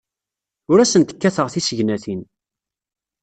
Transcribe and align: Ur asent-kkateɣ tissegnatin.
Ur 0.71 0.77
asent-kkateɣ 0.79 1.47
tissegnatin. 1.49 2.21